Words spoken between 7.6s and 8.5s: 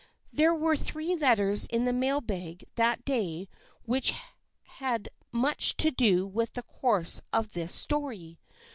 story.